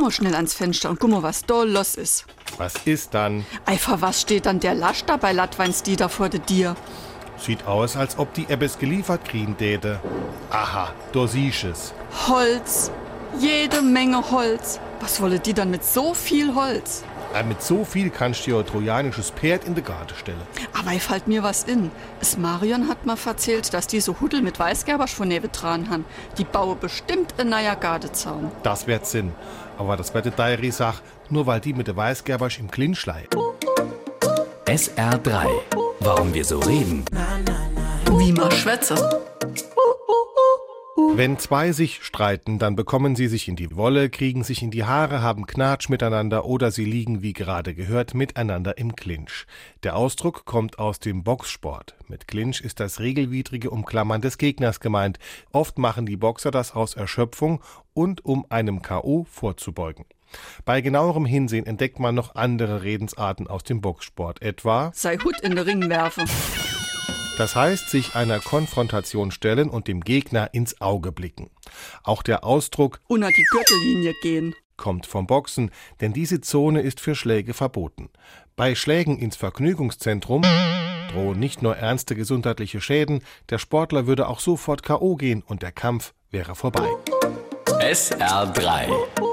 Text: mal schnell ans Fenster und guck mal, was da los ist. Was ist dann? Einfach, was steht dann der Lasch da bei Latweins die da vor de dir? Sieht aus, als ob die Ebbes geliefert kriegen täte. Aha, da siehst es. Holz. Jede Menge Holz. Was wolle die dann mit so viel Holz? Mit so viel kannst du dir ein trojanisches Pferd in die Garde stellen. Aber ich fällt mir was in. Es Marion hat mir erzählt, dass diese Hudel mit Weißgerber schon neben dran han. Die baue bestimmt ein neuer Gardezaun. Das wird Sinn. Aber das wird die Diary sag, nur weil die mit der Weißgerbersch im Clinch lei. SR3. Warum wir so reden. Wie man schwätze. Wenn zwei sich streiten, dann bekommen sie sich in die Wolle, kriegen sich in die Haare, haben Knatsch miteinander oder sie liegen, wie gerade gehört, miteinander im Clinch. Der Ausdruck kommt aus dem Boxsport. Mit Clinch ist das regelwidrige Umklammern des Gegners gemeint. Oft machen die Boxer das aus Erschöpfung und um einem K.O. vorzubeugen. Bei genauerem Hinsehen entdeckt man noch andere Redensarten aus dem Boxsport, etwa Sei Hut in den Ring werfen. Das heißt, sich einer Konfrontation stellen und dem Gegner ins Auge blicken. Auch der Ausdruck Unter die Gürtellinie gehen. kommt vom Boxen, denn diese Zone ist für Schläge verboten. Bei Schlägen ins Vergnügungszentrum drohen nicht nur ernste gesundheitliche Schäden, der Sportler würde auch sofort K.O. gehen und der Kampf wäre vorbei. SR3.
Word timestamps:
mal 0.00 0.10
schnell 0.10 0.34
ans 0.34 0.54
Fenster 0.54 0.90
und 0.90 0.98
guck 0.98 1.10
mal, 1.10 1.22
was 1.22 1.42
da 1.42 1.62
los 1.62 1.94
ist. 1.94 2.26
Was 2.58 2.74
ist 2.84 3.14
dann? 3.14 3.46
Einfach, 3.64 4.00
was 4.00 4.22
steht 4.22 4.46
dann 4.46 4.60
der 4.60 4.74
Lasch 4.74 5.04
da 5.04 5.16
bei 5.16 5.32
Latweins 5.32 5.82
die 5.82 5.96
da 5.96 6.08
vor 6.08 6.28
de 6.28 6.40
dir? 6.40 6.76
Sieht 7.38 7.66
aus, 7.66 7.96
als 7.96 8.18
ob 8.18 8.32
die 8.34 8.46
Ebbes 8.48 8.78
geliefert 8.78 9.24
kriegen 9.24 9.56
täte. 9.56 10.00
Aha, 10.50 10.92
da 11.12 11.26
siehst 11.26 11.64
es. 11.64 11.94
Holz. 12.28 12.90
Jede 13.38 13.82
Menge 13.82 14.30
Holz. 14.30 14.80
Was 15.00 15.20
wolle 15.20 15.38
die 15.38 15.52
dann 15.52 15.70
mit 15.70 15.84
so 15.84 16.14
viel 16.14 16.54
Holz? 16.54 17.04
Mit 17.44 17.62
so 17.62 17.84
viel 17.84 18.10
kannst 18.10 18.46
du 18.46 18.50
dir 18.50 18.58
ein 18.58 18.66
trojanisches 18.66 19.30
Pferd 19.30 19.64
in 19.64 19.74
die 19.74 19.82
Garde 19.82 20.14
stellen. 20.14 20.40
Aber 20.78 20.92
ich 20.92 21.02
fällt 21.02 21.28
mir 21.28 21.42
was 21.42 21.64
in. 21.64 21.90
Es 22.20 22.36
Marion 22.36 22.88
hat 22.88 23.04
mir 23.06 23.16
erzählt, 23.24 23.72
dass 23.74 23.86
diese 23.86 24.20
Hudel 24.20 24.42
mit 24.42 24.58
Weißgerber 24.58 25.06
schon 25.06 25.28
neben 25.28 25.50
dran 25.52 25.90
han. 25.90 26.04
Die 26.38 26.44
baue 26.44 26.76
bestimmt 26.76 27.34
ein 27.38 27.48
neuer 27.48 27.76
Gardezaun. 27.76 28.50
Das 28.62 28.86
wird 28.86 29.06
Sinn. 29.06 29.32
Aber 29.78 29.96
das 29.96 30.14
wird 30.14 30.26
die 30.26 30.30
Diary 30.30 30.70
sag, 30.70 31.02
nur 31.28 31.46
weil 31.46 31.60
die 31.60 31.74
mit 31.74 31.86
der 31.86 31.96
Weißgerbersch 31.96 32.58
im 32.58 32.70
Clinch 32.70 33.04
lei. 33.06 33.26
SR3. 34.66 35.46
Warum 36.00 36.34
wir 36.34 36.44
so 36.44 36.58
reden. 36.60 37.04
Wie 38.18 38.32
man 38.32 38.50
schwätze. 38.50 38.94
Wenn 40.96 41.38
zwei 41.38 41.72
sich 41.72 42.02
streiten, 42.02 42.58
dann 42.58 42.74
bekommen 42.74 43.16
sie 43.16 43.28
sich 43.28 43.48
in 43.48 43.56
die 43.56 43.76
Wolle, 43.76 44.08
kriegen 44.08 44.44
sich 44.44 44.62
in 44.62 44.70
die 44.70 44.84
Haare, 44.84 45.20
haben 45.20 45.46
Knatsch 45.46 45.90
miteinander 45.90 46.46
oder 46.46 46.70
sie 46.70 46.86
liegen, 46.86 47.20
wie 47.20 47.34
gerade 47.34 47.74
gehört, 47.74 48.14
miteinander 48.14 48.78
im 48.78 48.96
Clinch. 48.96 49.46
Der 49.82 49.94
Ausdruck 49.94 50.46
kommt 50.46 50.78
aus 50.78 50.98
dem 50.98 51.22
Boxsport. 51.22 51.96
Mit 52.08 52.26
Clinch 52.26 52.62
ist 52.62 52.80
das 52.80 52.98
regelwidrige 53.00 53.68
Umklammern 53.70 54.22
des 54.22 54.38
Gegners 54.38 54.80
gemeint. 54.80 55.18
Oft 55.52 55.76
machen 55.76 56.06
die 56.06 56.16
Boxer 56.16 56.50
das 56.50 56.74
aus 56.74 56.94
Erschöpfung 56.94 57.60
und 57.92 58.24
um 58.24 58.46
einem 58.48 58.80
K.O. 58.80 59.26
vorzubeugen. 59.30 60.06
Bei 60.64 60.80
genauerem 60.80 61.26
Hinsehen 61.26 61.66
entdeckt 61.66 61.98
man 61.98 62.14
noch 62.14 62.34
andere 62.34 62.82
Redensarten 62.82 63.48
aus 63.48 63.64
dem 63.64 63.82
Boxsport, 63.82 64.40
etwa 64.40 64.92
Sei 64.94 65.18
Hut 65.18 65.40
in 65.42 65.56
den 65.56 65.58
Ring 65.58 65.88
werfen. 65.90 66.24
Das 67.36 67.54
heißt, 67.54 67.90
sich 67.90 68.14
einer 68.14 68.40
Konfrontation 68.40 69.30
stellen 69.30 69.68
und 69.68 69.88
dem 69.88 70.00
Gegner 70.00 70.52
ins 70.52 70.80
Auge 70.80 71.12
blicken. 71.12 71.50
Auch 72.02 72.22
der 72.22 72.44
Ausdruck 72.44 73.00
Unter 73.08 73.28
die 73.28 73.44
Gürtellinie 73.50 74.14
gehen. 74.22 74.54
kommt 74.76 75.06
vom 75.06 75.26
Boxen, 75.26 75.70
denn 76.00 76.12
diese 76.12 76.40
Zone 76.40 76.80
ist 76.80 77.00
für 77.00 77.14
Schläge 77.14 77.54
verboten. 77.54 78.10
Bei 78.56 78.74
Schlägen 78.74 79.18
ins 79.18 79.36
Vergnügungszentrum 79.36 80.42
drohen 81.12 81.38
nicht 81.38 81.62
nur 81.62 81.76
ernste 81.76 82.14
gesundheitliche 82.14 82.80
Schäden, 82.80 83.22
der 83.50 83.58
Sportler 83.58 84.06
würde 84.06 84.28
auch 84.28 84.40
sofort 84.40 84.82
K.O. 84.82 85.16
gehen 85.16 85.42
und 85.46 85.62
der 85.62 85.72
Kampf 85.72 86.14
wäre 86.30 86.54
vorbei. 86.54 86.88
SR3. 87.80 89.25